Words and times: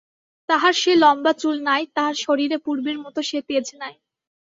তাহার 0.49 0.73
সে 0.73 0.91
লম্বা 0.95 1.31
চুল 1.41 1.57
নাই, 1.69 1.83
তাহার 1.95 2.15
শরীরে 2.23 2.57
পূর্বের 2.65 2.97
মতো 2.99 3.19
সে 3.29 3.37
তেজ 3.49 3.65
নাই। 3.81 3.95